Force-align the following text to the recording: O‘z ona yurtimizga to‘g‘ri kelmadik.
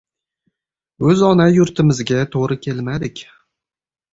O‘z 1.09 1.21
ona 1.27 1.47
yurtimizga 1.57 2.25
to‘g‘ri 2.37 2.59
kelmadik. 2.65 3.25